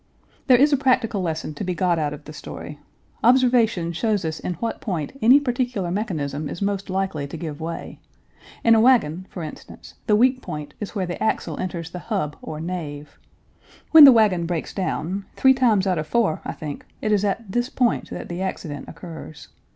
[0.47, 2.79] There is a practical lesson to be got out of the story.
[3.23, 7.99] Observation shows us in what point any particular mechanism is most likely to give way.
[8.63, 12.35] In a wagon, for instance, the weak point is where the axle enters the hub
[12.41, 13.19] or nave.
[13.91, 17.51] When the wagon breaks down, three times out of four, I think, it is at
[17.51, 19.49] this point that the accident occurs.